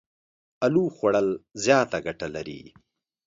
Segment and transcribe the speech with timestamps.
[0.65, 1.29] الو خوړ ل
[1.63, 2.61] زياته ګټه لري.